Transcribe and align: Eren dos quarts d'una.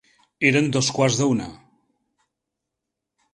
Eren 0.51 0.71
dos 0.77 0.89
quarts 0.95 1.17
d'una. 1.19 1.47